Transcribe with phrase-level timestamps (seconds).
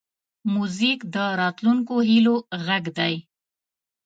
[0.53, 2.35] موزیک د راتلونکو هیلو
[2.67, 3.13] غږ دی.